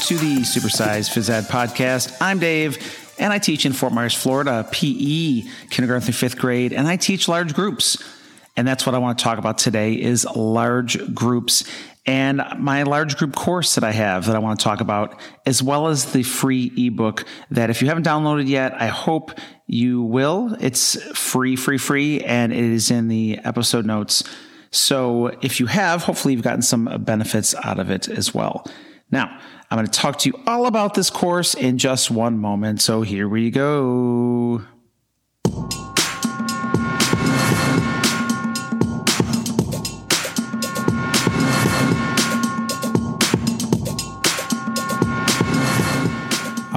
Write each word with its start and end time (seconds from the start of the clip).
to 0.00 0.16
the 0.16 0.38
Supersized 0.38 1.10
Phys 1.10 1.28
Ed 1.28 1.44
podcast. 1.44 2.16
I'm 2.22 2.38
Dave, 2.38 2.78
and 3.18 3.32
I 3.32 3.38
teach 3.38 3.66
in 3.66 3.74
Fort 3.74 3.92
Myers, 3.92 4.14
Florida, 4.14 4.66
PE, 4.72 5.42
kindergarten 5.68 6.00
through 6.00 6.14
fifth 6.14 6.38
grade, 6.38 6.72
and 6.72 6.88
I 6.88 6.96
teach 6.96 7.28
large 7.28 7.52
groups. 7.52 8.02
And 8.56 8.66
that's 8.66 8.86
what 8.86 8.94
I 8.94 8.98
want 8.98 9.18
to 9.18 9.24
talk 9.24 9.38
about 9.38 9.58
today 9.58 9.94
is 9.94 10.24
large 10.24 11.14
groups 11.14 11.64
and 12.06 12.42
my 12.58 12.84
large 12.84 13.18
group 13.18 13.34
course 13.34 13.74
that 13.74 13.84
I 13.84 13.92
have 13.92 14.26
that 14.26 14.34
I 14.34 14.38
want 14.38 14.58
to 14.58 14.64
talk 14.64 14.80
about, 14.80 15.20
as 15.44 15.62
well 15.62 15.88
as 15.88 16.12
the 16.12 16.22
free 16.22 16.72
ebook 16.76 17.26
that 17.50 17.68
if 17.68 17.82
you 17.82 17.88
haven't 17.88 18.06
downloaded 18.06 18.48
yet, 18.48 18.72
I 18.80 18.86
hope 18.86 19.32
you 19.66 20.02
will. 20.02 20.56
It's 20.60 21.00
free, 21.16 21.56
free, 21.56 21.78
free, 21.78 22.20
and 22.22 22.52
it 22.52 22.58
is 22.58 22.90
in 22.90 23.08
the 23.08 23.38
episode 23.44 23.84
notes. 23.84 24.24
So 24.70 25.26
if 25.42 25.60
you 25.60 25.66
have, 25.66 26.04
hopefully 26.04 26.32
you've 26.34 26.42
gotten 26.42 26.62
some 26.62 27.02
benefits 27.04 27.54
out 27.64 27.78
of 27.78 27.90
it 27.90 28.08
as 28.08 28.34
well. 28.34 28.66
Now, 29.10 29.38
I'm 29.70 29.76
going 29.76 29.86
to 29.86 29.92
talk 29.92 30.18
to 30.20 30.28
you 30.28 30.40
all 30.48 30.66
about 30.66 30.94
this 30.94 31.10
course 31.10 31.54
in 31.54 31.78
just 31.78 32.10
one 32.10 32.38
moment. 32.38 32.80
So 32.80 33.02
here 33.02 33.28
we 33.28 33.50
go. 33.50 34.62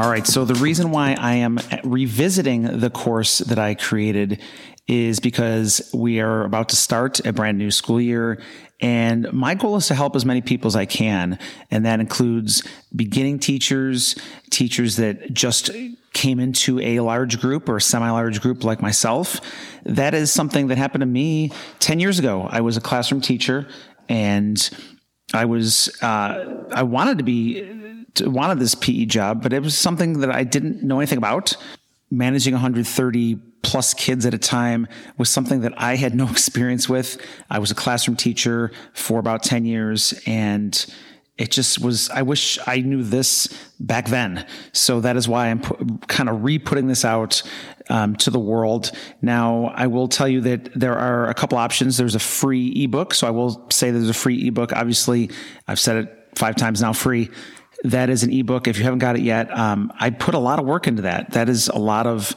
All 0.00 0.08
right. 0.08 0.26
So 0.26 0.46
the 0.46 0.54
reason 0.54 0.92
why 0.92 1.12
I 1.12 1.34
am 1.34 1.58
revisiting 1.84 2.80
the 2.80 2.88
course 2.88 3.36
that 3.40 3.58
I 3.58 3.74
created 3.74 4.40
is 4.88 5.20
because 5.20 5.90
we 5.92 6.20
are 6.20 6.44
about 6.44 6.70
to 6.70 6.76
start 6.76 7.20
a 7.26 7.34
brand 7.34 7.58
new 7.58 7.70
school 7.70 8.00
year. 8.00 8.40
And 8.80 9.30
my 9.30 9.54
goal 9.54 9.76
is 9.76 9.88
to 9.88 9.94
help 9.94 10.16
as 10.16 10.24
many 10.24 10.40
people 10.40 10.68
as 10.68 10.74
I 10.74 10.86
can. 10.86 11.38
And 11.70 11.84
that 11.84 12.00
includes 12.00 12.66
beginning 12.96 13.40
teachers, 13.40 14.16
teachers 14.48 14.96
that 14.96 15.34
just 15.34 15.68
came 16.14 16.40
into 16.40 16.80
a 16.80 17.00
large 17.00 17.38
group 17.38 17.68
or 17.68 17.76
a 17.76 17.82
semi 17.82 18.10
large 18.10 18.40
group 18.40 18.64
like 18.64 18.80
myself. 18.80 19.42
That 19.84 20.14
is 20.14 20.32
something 20.32 20.68
that 20.68 20.78
happened 20.78 21.02
to 21.02 21.06
me 21.06 21.52
10 21.80 22.00
years 22.00 22.18
ago. 22.18 22.48
I 22.50 22.62
was 22.62 22.78
a 22.78 22.80
classroom 22.80 23.20
teacher 23.20 23.68
and 24.08 24.70
I 25.34 25.44
was, 25.44 25.94
uh, 26.02 26.64
I 26.72 26.84
wanted 26.84 27.18
to 27.18 27.24
be 27.24 27.90
wanted 28.20 28.58
this 28.58 28.74
PE 28.74 29.06
job, 29.06 29.42
but 29.42 29.52
it 29.52 29.62
was 29.62 29.76
something 29.76 30.20
that 30.20 30.30
I 30.30 30.44
didn't 30.44 30.82
know 30.82 30.98
anything 30.98 31.18
about. 31.18 31.56
Managing 32.10 32.54
130 32.54 33.36
plus 33.62 33.94
kids 33.94 34.26
at 34.26 34.34
a 34.34 34.38
time 34.38 34.88
was 35.16 35.28
something 35.28 35.60
that 35.60 35.72
I 35.76 35.96
had 35.96 36.14
no 36.14 36.28
experience 36.30 36.88
with. 36.88 37.20
I 37.48 37.58
was 37.58 37.70
a 37.70 37.74
classroom 37.74 38.16
teacher 38.16 38.72
for 38.94 39.18
about 39.18 39.42
10 39.42 39.64
years 39.64 40.20
and 40.26 40.84
it 41.40 41.50
just 41.50 41.80
was, 41.80 42.10
I 42.10 42.20
wish 42.20 42.58
I 42.66 42.80
knew 42.80 43.02
this 43.02 43.48
back 43.80 44.08
then. 44.08 44.46
So 44.72 45.00
that 45.00 45.16
is 45.16 45.26
why 45.26 45.48
I'm 45.48 45.98
kind 46.00 46.28
of 46.28 46.44
re 46.44 46.58
putting 46.58 46.86
this 46.86 47.02
out 47.02 47.42
um, 47.88 48.14
to 48.16 48.30
the 48.30 48.38
world. 48.38 48.92
Now, 49.22 49.72
I 49.74 49.86
will 49.86 50.06
tell 50.06 50.28
you 50.28 50.42
that 50.42 50.78
there 50.78 50.98
are 50.98 51.30
a 51.30 51.34
couple 51.34 51.56
options. 51.56 51.96
There's 51.96 52.14
a 52.14 52.20
free 52.20 52.84
ebook. 52.84 53.14
So 53.14 53.26
I 53.26 53.30
will 53.30 53.66
say 53.70 53.90
there's 53.90 54.10
a 54.10 54.14
free 54.14 54.48
ebook. 54.48 54.74
Obviously, 54.74 55.30
I've 55.66 55.80
said 55.80 56.04
it 56.04 56.28
five 56.34 56.56
times 56.56 56.82
now 56.82 56.92
free. 56.92 57.30
That 57.84 58.10
is 58.10 58.22
an 58.22 58.32
ebook. 58.32 58.68
If 58.68 58.78
you 58.78 58.84
haven't 58.84 58.98
got 58.98 59.16
it 59.16 59.22
yet, 59.22 59.50
um, 59.56 59.92
I 59.98 60.10
put 60.10 60.34
a 60.34 60.38
lot 60.38 60.58
of 60.58 60.66
work 60.66 60.86
into 60.86 61.02
that. 61.02 61.32
That 61.32 61.48
is 61.48 61.68
a 61.68 61.78
lot 61.78 62.06
of 62.06 62.36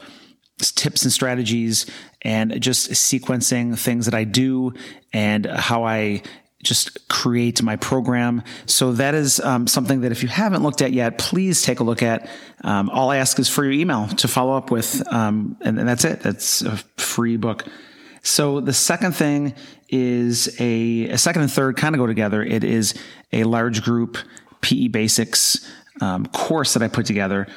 tips 0.59 1.03
and 1.03 1.11
strategies 1.11 1.85
and 2.21 2.61
just 2.61 2.91
sequencing 2.91 3.77
things 3.77 4.05
that 4.05 4.13
I 4.13 4.23
do 4.23 4.73
and 5.11 5.45
how 5.45 5.83
I 5.83 6.21
just 6.63 7.09
create 7.09 7.61
my 7.61 7.75
program. 7.75 8.41
So 8.65 8.93
that 8.93 9.15
is 9.15 9.39
um, 9.41 9.67
something 9.67 10.01
that 10.01 10.11
if 10.13 10.23
you 10.23 10.29
haven't 10.29 10.63
looked 10.63 10.81
at 10.81 10.93
yet, 10.93 11.17
please 11.17 11.61
take 11.61 11.81
a 11.81 11.83
look 11.83 12.01
at. 12.01 12.29
Um, 12.63 12.89
all 12.89 13.11
I 13.11 13.17
ask 13.17 13.37
is 13.37 13.49
for 13.49 13.63
your 13.65 13.73
email 13.73 14.07
to 14.07 14.27
follow 14.29 14.55
up 14.55 14.71
with, 14.71 15.05
um, 15.13 15.57
and, 15.61 15.77
and, 15.77 15.87
that's 15.87 16.05
it. 16.05 16.21
That's 16.21 16.61
a 16.61 16.77
free 16.97 17.35
book. 17.35 17.65
So 18.21 18.61
the 18.61 18.71
second 18.71 19.13
thing 19.13 19.53
is 19.89 20.55
a, 20.61 21.09
a 21.09 21.17
second 21.17 21.41
and 21.41 21.51
third 21.51 21.75
kind 21.75 21.93
of 21.93 21.99
go 21.99 22.07
together. 22.07 22.41
It 22.41 22.63
is 22.63 22.93
a 23.33 23.43
large 23.43 23.83
group 23.83 24.17
PE 24.63 24.87
Basics 24.87 25.71
um, 26.01 26.25
course 26.25 26.73
that 26.73 26.81
I 26.81 26.87
put 26.87 27.05
together. 27.05 27.47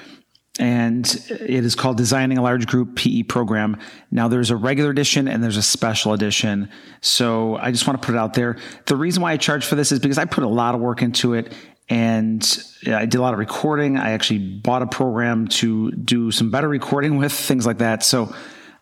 And 0.59 1.07
it 1.31 1.65
is 1.65 1.75
called 1.75 1.99
Designing 1.99 2.39
a 2.39 2.43
Large 2.43 2.67
Group 2.67 2.97
PE 2.97 3.25
Program. 3.25 3.79
Now, 4.11 4.29
there's 4.29 4.51
a 4.51 4.57
regular 4.57 4.91
edition 4.91 5.29
and 5.29 5.43
there's 5.43 5.59
a 5.59 5.63
special 5.63 6.15
edition. 6.15 6.71
So 7.03 7.57
I 7.57 7.71
just 7.73 7.87
want 7.87 8.01
to 8.01 8.07
put 8.07 8.15
it 8.15 8.19
out 8.19 8.35
there. 8.35 8.57
The 8.87 8.97
reason 8.97 9.23
why 9.23 9.33
I 9.33 9.37
charge 9.37 9.67
for 9.67 9.75
this 9.75 9.93
is 9.93 9.99
because 9.99 10.19
I 10.19 10.25
put 10.25 10.45
a 10.45 10.49
lot 10.49 10.75
of 10.75 10.81
work 10.81 11.03
into 11.03 11.35
it 11.35 11.53
and 11.89 12.43
I 12.87 13.05
did 13.07 13.19
a 13.19 13.21
lot 13.21 13.35
of 13.35 13.39
recording. 13.39 13.99
I 13.99 14.13
actually 14.13 14.39
bought 14.39 14.83
a 14.83 14.87
program 14.87 15.47
to 15.49 15.93
do 15.93 16.31
some 16.31 16.51
better 16.51 16.69
recording 16.69 17.19
with 17.19 17.33
things 17.33 17.67
like 17.67 17.79
that. 17.79 18.03
So, 18.03 18.35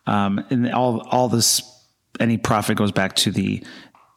um, 0.06 0.44
and 0.50 0.72
all, 0.72 1.00
all 1.10 1.28
this, 1.28 1.62
any 2.20 2.38
profit 2.38 2.78
goes 2.78 2.92
back 2.92 3.16
to 3.16 3.32
the 3.32 3.64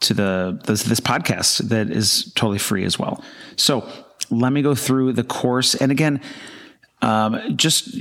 to 0.01 0.13
the 0.13 0.59
this, 0.65 0.83
this 0.83 0.99
podcast 0.99 1.69
that 1.69 1.89
is 1.89 2.31
totally 2.33 2.59
free 2.59 2.83
as 2.83 2.99
well. 2.99 3.23
So 3.55 3.89
let 4.29 4.51
me 4.51 4.61
go 4.61 4.75
through 4.75 5.13
the 5.13 5.23
course. 5.23 5.75
And 5.75 5.91
again, 5.91 6.21
um, 7.01 7.55
just 7.55 7.97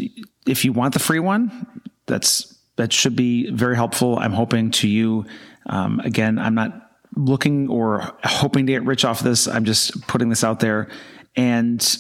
if 0.47 0.65
you 0.65 0.73
want 0.73 0.95
the 0.95 1.01
free 1.01 1.21
one, 1.21 1.83
that's 2.07 2.55
that 2.77 2.93
should 2.93 3.17
be 3.17 3.51
very 3.51 3.77
helpful. 3.77 4.19
I'm 4.19 4.33
hoping 4.33 4.71
to 4.73 4.89
you. 4.89 5.25
Um, 5.67 6.01
again, 6.01 6.39
I'm 6.39 6.55
not 6.55 6.91
looking 7.17 7.69
or 7.69 8.13
hoping 8.23 8.67
to 8.67 8.73
get 8.73 8.85
rich 8.85 9.05
off 9.05 9.21
of 9.21 9.25
this. 9.25 9.49
I'm 9.49 9.65
just 9.65 10.07
putting 10.07 10.29
this 10.29 10.45
out 10.45 10.61
there, 10.61 10.89
and 11.35 11.99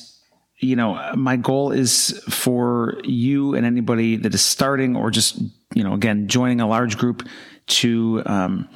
you 0.58 0.76
know, 0.76 1.12
my 1.14 1.36
goal 1.36 1.72
is 1.72 2.22
for 2.30 2.98
you 3.04 3.54
and 3.54 3.66
anybody 3.66 4.16
that 4.16 4.34
is 4.34 4.42
starting 4.42 4.96
or 4.96 5.10
just 5.10 5.38
you 5.74 5.84
know, 5.84 5.92
again, 5.92 6.28
joining 6.28 6.60
a 6.60 6.66
large 6.66 6.96
group 6.96 7.26
to 7.66 8.22
um, 8.24 8.68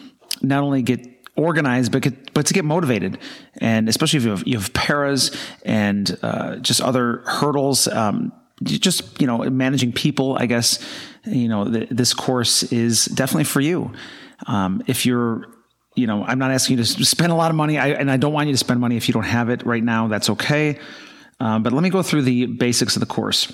not 0.43 0.63
only 0.63 0.83
get 0.83 1.07
organized, 1.37 1.93
but 1.93 2.03
get, 2.03 2.35
but 2.35 2.47
to 2.47 2.55
get 2.55 2.65
motivated, 2.65 3.19
and 3.59 3.89
especially 3.89 4.19
if 4.19 4.25
you 4.25 4.31
have, 4.31 4.47
you 4.47 4.59
have 4.59 4.73
paras 4.73 5.37
and 5.65 6.19
uh, 6.23 6.57
just 6.57 6.81
other 6.81 7.23
hurdles. 7.27 7.89
Um, 7.89 8.33
just 8.63 9.21
you 9.21 9.27
know, 9.27 9.39
managing 9.39 9.93
people. 9.93 10.37
I 10.39 10.47
guess 10.47 10.85
you 11.25 11.49
know 11.49 11.71
th- 11.71 11.89
this 11.91 12.13
course 12.13 12.63
is 12.65 13.07
definitely 13.07 13.45
for 13.45 13.61
you. 13.61 13.93
Um, 14.47 14.83
if 14.87 15.07
you're 15.07 15.47
you 15.95 16.07
know, 16.07 16.25
I'm 16.25 16.39
not 16.39 16.51
asking 16.51 16.79
you 16.79 16.85
to 16.85 17.05
spend 17.05 17.33
a 17.33 17.35
lot 17.35 17.51
of 17.51 17.57
money, 17.57 17.79
I, 17.79 17.89
and 17.89 18.11
I 18.11 18.17
don't 18.17 18.33
want 18.33 18.49
you 18.49 18.55
to 18.55 18.59
spend 18.59 18.81
money 18.81 18.97
if 18.97 19.09
you 19.09 19.15
don't 19.15 19.25
have 19.25 19.51
it 19.51 19.65
right 19.67 19.83
now. 19.83 20.09
That's 20.09 20.31
okay. 20.31 20.79
Um, 21.41 21.63
but 21.63 21.73
let 21.73 21.83
me 21.83 21.91
go 21.91 22.03
through 22.03 22.23
the 22.23 22.47
basics 22.47 22.97
of 22.97 23.01
the 23.01 23.07
course. 23.07 23.53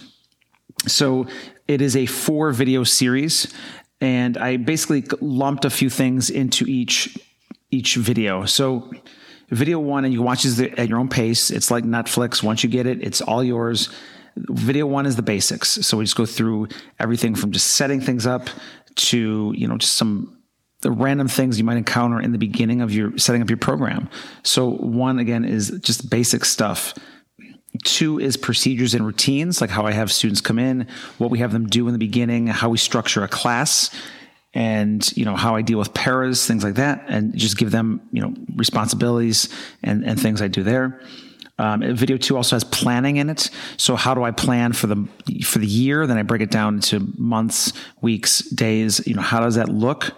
So 0.86 1.26
it 1.66 1.80
is 1.80 1.96
a 1.96 2.06
four 2.06 2.52
video 2.52 2.84
series, 2.84 3.52
and 4.00 4.36
I 4.36 4.56
basically 4.56 5.04
lumped 5.20 5.64
a 5.64 5.70
few 5.70 5.90
things 5.90 6.30
into 6.30 6.64
each 6.66 7.18
each 7.70 7.96
video. 7.96 8.44
So 8.44 8.90
video 9.50 9.78
one, 9.78 10.04
and 10.04 10.12
you 10.12 10.22
watch 10.22 10.42
this 10.44 10.60
at 10.60 10.88
your 10.88 10.98
own 10.98 11.08
pace. 11.08 11.50
It's 11.50 11.70
like 11.70 11.84
Netflix. 11.84 12.42
Once 12.42 12.62
you 12.62 12.70
get 12.70 12.86
it, 12.86 13.02
it's 13.02 13.20
all 13.20 13.42
yours. 13.42 13.88
Video 14.36 14.86
one 14.86 15.06
is 15.06 15.16
the 15.16 15.22
basics. 15.22 15.70
So 15.70 15.96
we 15.96 16.04
just 16.04 16.16
go 16.16 16.26
through 16.26 16.68
everything 16.98 17.34
from 17.34 17.52
just 17.52 17.72
setting 17.72 18.00
things 18.00 18.26
up 18.26 18.48
to, 18.96 19.52
you 19.56 19.66
know, 19.66 19.78
just 19.78 19.94
some 19.94 20.32
the 20.82 20.90
random 20.90 21.26
things 21.26 21.58
you 21.58 21.64
might 21.64 21.78
encounter 21.78 22.20
in 22.20 22.32
the 22.32 22.38
beginning 22.38 22.82
of 22.82 22.92
your 22.92 23.16
setting 23.18 23.42
up 23.42 23.48
your 23.48 23.56
program. 23.56 24.08
So 24.42 24.70
one 24.70 25.18
again 25.18 25.44
is 25.44 25.70
just 25.80 26.10
basic 26.10 26.44
stuff. 26.44 26.94
Two 27.86 28.18
is 28.18 28.36
procedures 28.36 28.94
and 28.94 29.06
routines, 29.06 29.60
like 29.60 29.70
how 29.70 29.86
I 29.86 29.92
have 29.92 30.10
students 30.10 30.40
come 30.40 30.58
in, 30.58 30.88
what 31.18 31.30
we 31.30 31.38
have 31.38 31.52
them 31.52 31.68
do 31.68 31.86
in 31.86 31.92
the 31.92 32.00
beginning, 32.00 32.48
how 32.48 32.68
we 32.68 32.78
structure 32.78 33.22
a 33.22 33.28
class, 33.28 33.90
and 34.52 35.16
you 35.16 35.24
know 35.24 35.36
how 35.36 35.54
I 35.54 35.62
deal 35.62 35.78
with 35.78 35.94
paras, 35.94 36.44
things 36.44 36.64
like 36.64 36.74
that, 36.74 37.04
and 37.06 37.36
just 37.36 37.56
give 37.56 37.70
them 37.70 38.00
you 38.10 38.20
know 38.20 38.34
responsibilities 38.56 39.48
and 39.84 40.04
and 40.04 40.20
things 40.20 40.42
I 40.42 40.48
do 40.48 40.64
there. 40.64 41.00
Um, 41.58 41.94
video 41.94 42.16
two 42.16 42.36
also 42.36 42.56
has 42.56 42.64
planning 42.64 43.18
in 43.18 43.30
it. 43.30 43.50
So 43.76 43.94
how 43.94 44.14
do 44.14 44.24
I 44.24 44.32
plan 44.32 44.72
for 44.72 44.88
the 44.88 45.08
for 45.44 45.60
the 45.60 45.66
year? 45.66 46.08
Then 46.08 46.18
I 46.18 46.22
break 46.22 46.42
it 46.42 46.50
down 46.50 46.74
into 46.74 47.12
months, 47.16 47.72
weeks, 48.00 48.40
days. 48.50 49.06
You 49.06 49.14
know 49.14 49.22
how 49.22 49.38
does 49.38 49.54
that 49.54 49.68
look? 49.68 50.10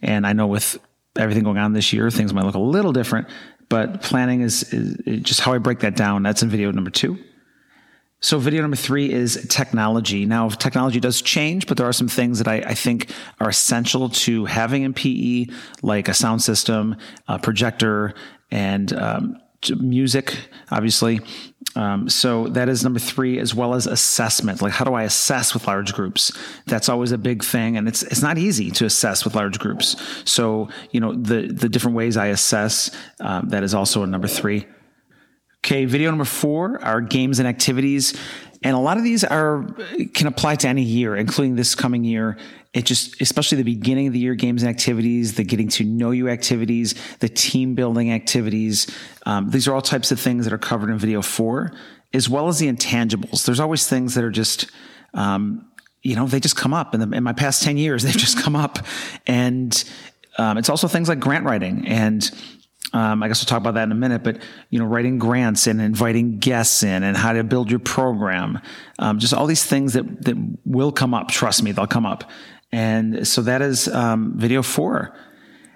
And 0.00 0.26
I 0.26 0.32
know 0.32 0.46
with 0.46 0.78
everything 1.16 1.44
going 1.44 1.58
on 1.58 1.74
this 1.74 1.92
year, 1.92 2.10
things 2.10 2.32
might 2.32 2.44
look 2.44 2.54
a 2.54 2.58
little 2.58 2.92
different. 2.92 3.28
But 3.72 4.02
planning 4.02 4.42
is, 4.42 4.64
is 4.74 5.22
just 5.22 5.40
how 5.40 5.54
I 5.54 5.56
break 5.56 5.78
that 5.78 5.96
down. 5.96 6.22
That's 6.22 6.42
in 6.42 6.50
video 6.50 6.70
number 6.72 6.90
two. 6.90 7.18
So, 8.20 8.38
video 8.38 8.60
number 8.60 8.76
three 8.76 9.10
is 9.10 9.46
technology. 9.48 10.26
Now, 10.26 10.50
technology 10.50 11.00
does 11.00 11.22
change, 11.22 11.66
but 11.66 11.78
there 11.78 11.86
are 11.86 11.92
some 11.94 12.06
things 12.06 12.36
that 12.36 12.48
I, 12.48 12.56
I 12.56 12.74
think 12.74 13.10
are 13.40 13.48
essential 13.48 14.10
to 14.10 14.44
having 14.44 14.82
in 14.82 14.92
PE, 14.92 15.46
like 15.80 16.08
a 16.08 16.12
sound 16.12 16.42
system, 16.42 16.96
a 17.28 17.38
projector, 17.38 18.12
and 18.50 18.92
um, 18.92 19.40
music, 19.70 20.36
obviously. 20.70 21.20
Um, 21.74 22.08
so 22.08 22.48
that 22.48 22.68
is 22.68 22.82
number 22.82 22.98
three, 22.98 23.38
as 23.38 23.54
well 23.54 23.74
as 23.74 23.86
assessment. 23.86 24.60
Like, 24.60 24.72
how 24.72 24.84
do 24.84 24.94
I 24.94 25.04
assess 25.04 25.54
with 25.54 25.66
large 25.66 25.94
groups? 25.94 26.32
That's 26.66 26.88
always 26.88 27.12
a 27.12 27.18
big 27.18 27.42
thing, 27.42 27.76
and 27.76 27.88
it's 27.88 28.02
it's 28.02 28.22
not 28.22 28.36
easy 28.38 28.70
to 28.72 28.84
assess 28.84 29.24
with 29.24 29.34
large 29.34 29.58
groups. 29.58 29.96
So, 30.24 30.68
you 30.90 31.00
know, 31.00 31.14
the 31.14 31.46
the 31.46 31.68
different 31.68 31.96
ways 31.96 32.16
I 32.16 32.26
assess 32.26 32.90
um, 33.20 33.48
that 33.48 33.62
is 33.62 33.74
also 33.74 34.02
a 34.02 34.06
number 34.06 34.28
three 34.28 34.66
Okay, 35.64 35.84
video 35.84 36.10
number 36.10 36.24
four 36.24 36.82
are 36.82 37.00
games 37.00 37.38
and 37.38 37.46
activities. 37.46 38.18
And 38.64 38.74
a 38.74 38.80
lot 38.80 38.96
of 38.96 39.04
these 39.04 39.22
are 39.22 39.64
can 40.12 40.26
apply 40.26 40.56
to 40.56 40.68
any 40.68 40.82
year, 40.82 41.14
including 41.14 41.54
this 41.54 41.76
coming 41.76 42.02
year. 42.02 42.36
It 42.72 42.84
just, 42.84 43.20
especially 43.20 43.58
the 43.58 43.64
beginning 43.64 44.08
of 44.08 44.12
the 44.12 44.18
year 44.18 44.34
games 44.34 44.62
and 44.62 44.70
activities, 44.70 45.34
the 45.34 45.44
getting 45.44 45.68
to 45.68 45.84
know 45.84 46.10
you 46.10 46.28
activities, 46.28 46.94
the 47.18 47.28
team 47.28 47.74
building 47.76 48.12
activities. 48.12 48.92
Um, 49.24 49.50
these 49.50 49.68
are 49.68 49.74
all 49.74 49.82
types 49.82 50.10
of 50.10 50.18
things 50.18 50.44
that 50.44 50.52
are 50.52 50.58
covered 50.58 50.90
in 50.90 50.98
video 50.98 51.22
four, 51.22 51.72
as 52.12 52.28
well 52.28 52.48
as 52.48 52.58
the 52.58 52.66
intangibles. 52.66 53.44
There's 53.44 53.60
always 53.60 53.86
things 53.86 54.14
that 54.14 54.24
are 54.24 54.30
just, 54.30 54.70
um, 55.14 55.70
you 56.02 56.16
know, 56.16 56.26
they 56.26 56.40
just 56.40 56.56
come 56.56 56.74
up. 56.74 56.94
In, 56.94 57.08
the, 57.08 57.16
in 57.16 57.22
my 57.22 57.32
past 57.32 57.62
10 57.62 57.76
years, 57.76 58.02
they've 58.04 58.16
just 58.16 58.38
come 58.38 58.56
up. 58.56 58.78
And 59.28 59.84
um, 60.38 60.58
it's 60.58 60.68
also 60.68 60.88
things 60.88 61.08
like 61.08 61.20
grant 61.20 61.44
writing 61.44 61.86
and 61.86 62.28
um, 62.92 63.22
I 63.22 63.28
guess 63.28 63.40
we'll 63.40 63.46
talk 63.46 63.60
about 63.60 63.74
that 63.74 63.84
in 63.84 63.92
a 63.92 63.96
minute, 63.96 64.22
but 64.22 64.38
you 64.70 64.78
know, 64.78 64.84
writing 64.84 65.18
grants 65.18 65.66
and 65.66 65.80
inviting 65.80 66.38
guests 66.38 66.82
in, 66.82 67.02
and 67.02 67.16
how 67.16 67.32
to 67.32 67.44
build 67.44 67.70
your 67.70 67.80
program, 67.80 68.60
um, 68.98 69.18
just 69.18 69.32
all 69.32 69.46
these 69.46 69.64
things 69.64 69.94
that 69.94 70.24
that 70.24 70.36
will 70.64 70.92
come 70.92 71.14
up. 71.14 71.28
Trust 71.28 71.62
me, 71.62 71.72
they'll 71.72 71.86
come 71.86 72.06
up. 72.06 72.30
And 72.70 73.26
so 73.26 73.42
that 73.42 73.62
is 73.62 73.88
um, 73.88 74.32
video 74.36 74.62
four. 74.62 75.14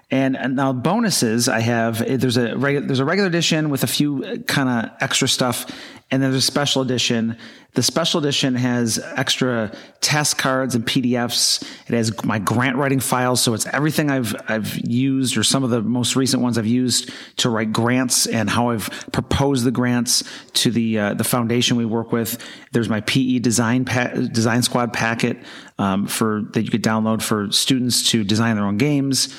And, 0.09 0.37
and, 0.37 0.55
now 0.55 0.71
bonuses, 0.71 1.49
I 1.49 1.59
have 1.59 1.97
there's 1.99 2.37
a 2.37 2.51
regu- 2.51 2.87
there's 2.87 3.01
a 3.01 3.05
regular 3.05 3.27
edition 3.27 3.69
with 3.69 3.83
a 3.83 3.87
few 3.87 4.41
kind 4.47 4.69
of 4.69 4.91
extra 5.01 5.27
stuff, 5.27 5.69
and 6.09 6.23
then 6.23 6.31
there's 6.31 6.43
a 6.43 6.47
special 6.47 6.81
edition. 6.81 7.37
The 7.73 7.83
special 7.83 8.21
edition 8.21 8.55
has 8.55 8.99
extra 8.99 9.73
test 9.99 10.37
cards 10.37 10.75
and 10.75 10.85
PDFs. 10.85 11.61
It 11.89 11.93
has 11.93 12.23
my 12.23 12.39
grant 12.39 12.77
writing 12.77 13.01
files, 13.01 13.41
so 13.41 13.53
it's 13.53 13.65
everything 13.65 14.09
I've 14.09 14.33
I've 14.47 14.77
used 14.77 15.35
or 15.35 15.43
some 15.43 15.65
of 15.65 15.71
the 15.71 15.81
most 15.81 16.15
recent 16.15 16.41
ones 16.41 16.57
I've 16.57 16.65
used 16.65 17.11
to 17.37 17.49
write 17.49 17.73
grants 17.73 18.27
and 18.27 18.49
how 18.49 18.69
I've 18.69 18.89
proposed 19.11 19.65
the 19.65 19.71
grants 19.71 20.23
to 20.53 20.71
the 20.71 20.99
uh, 20.99 21.13
the 21.15 21.25
foundation 21.25 21.75
we 21.75 21.83
work 21.83 22.13
with. 22.13 22.41
There's 22.71 22.87
my 22.87 23.01
PE 23.01 23.39
design 23.39 23.83
pa- 23.83 24.13
design 24.13 24.63
squad 24.63 24.93
packet 24.93 25.37
um, 25.77 26.07
for 26.07 26.43
that 26.53 26.61
you 26.61 26.69
could 26.69 26.83
download 26.83 27.21
for 27.21 27.51
students 27.51 28.09
to 28.11 28.23
design 28.23 28.55
their 28.55 28.65
own 28.65 28.77
games. 28.77 29.35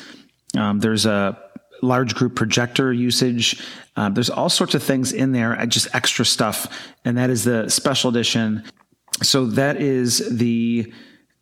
Um, 0.56 0.80
there's 0.80 1.06
a 1.06 1.38
large 1.82 2.14
group 2.14 2.34
projector 2.34 2.92
usage. 2.92 3.62
Um, 3.96 4.14
there's 4.14 4.30
all 4.30 4.48
sorts 4.48 4.74
of 4.74 4.82
things 4.82 5.12
in 5.12 5.32
there, 5.32 5.58
uh, 5.58 5.66
just 5.66 5.94
extra 5.94 6.24
stuff. 6.24 6.66
And 7.04 7.16
that 7.18 7.30
is 7.30 7.44
the 7.44 7.68
special 7.68 8.10
edition. 8.10 8.64
So 9.22 9.46
that 9.46 9.80
is 9.80 10.36
the 10.36 10.92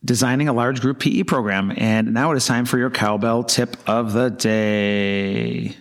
designing 0.04 0.48
a 0.48 0.52
large 0.52 0.80
group 0.80 1.00
PE 1.00 1.24
program. 1.24 1.72
And 1.76 2.14
now 2.14 2.32
it 2.32 2.36
is 2.36 2.46
time 2.46 2.64
for 2.64 2.78
your 2.78 2.90
cowbell 2.90 3.44
tip 3.44 3.76
of 3.86 4.12
the 4.12 4.30
day. 4.30 5.76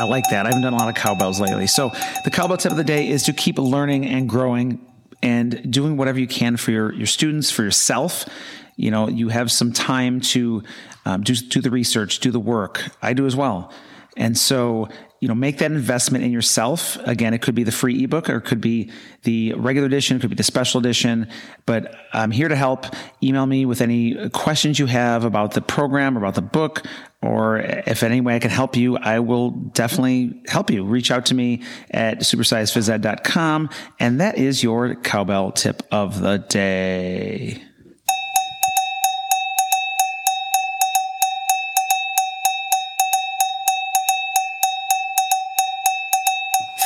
I 0.00 0.04
like 0.04 0.30
that. 0.30 0.46
I 0.46 0.48
haven't 0.48 0.62
done 0.62 0.72
a 0.72 0.78
lot 0.78 0.88
of 0.88 0.94
cowbells 0.94 1.40
lately. 1.40 1.66
So, 1.66 1.90
the 2.24 2.30
cowbell 2.30 2.56
tip 2.56 2.72
of 2.72 2.78
the 2.78 2.84
day 2.84 3.06
is 3.06 3.24
to 3.24 3.34
keep 3.34 3.58
learning 3.58 4.06
and 4.06 4.26
growing 4.26 4.80
and 5.22 5.70
doing 5.70 5.98
whatever 5.98 6.18
you 6.18 6.26
can 6.26 6.56
for 6.56 6.70
your, 6.70 6.90
your 6.94 7.06
students, 7.06 7.50
for 7.50 7.62
yourself. 7.62 8.24
You 8.76 8.90
know, 8.90 9.10
you 9.10 9.28
have 9.28 9.52
some 9.52 9.74
time 9.74 10.22
to 10.22 10.62
um, 11.04 11.22
do, 11.22 11.34
do 11.34 11.60
the 11.60 11.70
research, 11.70 12.20
do 12.20 12.30
the 12.30 12.40
work. 12.40 12.82
I 13.02 13.12
do 13.12 13.26
as 13.26 13.36
well. 13.36 13.74
And 14.16 14.38
so, 14.38 14.88
you 15.20 15.28
know, 15.28 15.34
make 15.34 15.58
that 15.58 15.70
investment 15.70 16.24
in 16.24 16.32
yourself. 16.32 16.96
Again, 17.04 17.34
it 17.34 17.42
could 17.42 17.54
be 17.54 17.62
the 17.62 17.72
free 17.72 18.02
ebook 18.02 18.30
or 18.30 18.38
it 18.38 18.46
could 18.46 18.62
be 18.62 18.90
the 19.24 19.52
regular 19.52 19.86
edition, 19.86 20.16
it 20.16 20.20
could 20.20 20.30
be 20.30 20.36
the 20.36 20.42
special 20.42 20.80
edition, 20.80 21.28
but 21.66 21.94
I'm 22.14 22.30
here 22.30 22.48
to 22.48 22.56
help. 22.56 22.86
Email 23.22 23.44
me 23.44 23.66
with 23.66 23.82
any 23.82 24.30
questions 24.30 24.78
you 24.78 24.86
have 24.86 25.24
about 25.24 25.52
the 25.52 25.60
program, 25.60 26.16
or 26.16 26.20
about 26.20 26.36
the 26.36 26.42
book, 26.42 26.84
or 27.22 27.58
if 27.58 28.02
any 28.02 28.20
way 28.20 28.36
I 28.36 28.38
can 28.38 28.50
help 28.50 28.76
you, 28.76 28.96
I 28.96 29.18
will 29.18 29.50
definitely 29.50 30.42
help 30.48 30.70
you. 30.70 30.84
Reach 30.84 31.10
out 31.10 31.26
to 31.26 31.34
me 31.34 31.62
at 31.90 32.20
supersizedphysed.com. 32.20 33.68
And 33.98 34.20
that 34.20 34.38
is 34.38 34.62
your 34.62 34.94
cowbell 34.94 35.52
tip 35.52 35.82
of 35.90 36.20
the 36.20 36.38
day. 36.38 37.62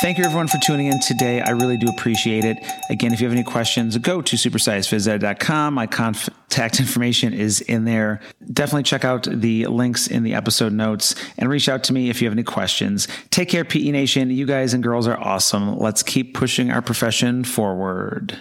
Thank 0.05 0.19
you 0.19 0.23
everyone 0.23 0.47
for 0.47 0.59
tuning 0.59 0.85
in 0.85 0.99
today. 0.99 1.41
I 1.41 1.49
really 1.49 1.77
do 1.77 1.87
appreciate 1.87 2.45
it. 2.45 2.63
Again, 2.91 3.11
if 3.11 3.19
you 3.19 3.25
have 3.25 3.35
any 3.35 3.43
questions, 3.43 3.97
go 3.97 4.21
to 4.21 4.35
supersizedphysed.com. 4.35 5.73
My 5.73 5.87
contact 5.87 6.79
information 6.79 7.33
is 7.33 7.59
in 7.61 7.85
there. 7.85 8.19
Definitely 8.53 8.83
check 8.83 9.03
out 9.03 9.27
the 9.27 9.65
links 9.65 10.05
in 10.05 10.21
the 10.21 10.35
episode 10.35 10.73
notes 10.73 11.15
and 11.39 11.49
reach 11.49 11.67
out 11.67 11.83
to 11.85 11.93
me 11.93 12.11
if 12.11 12.21
you 12.21 12.27
have 12.27 12.33
any 12.33 12.43
questions. 12.43 13.07
Take 13.31 13.49
care, 13.49 13.65
PE 13.65 13.89
Nation. 13.89 14.29
You 14.29 14.45
guys 14.45 14.75
and 14.75 14.83
girls 14.83 15.07
are 15.07 15.19
awesome. 15.19 15.79
Let's 15.79 16.03
keep 16.03 16.35
pushing 16.35 16.69
our 16.69 16.83
profession 16.83 17.43
forward. 17.43 18.37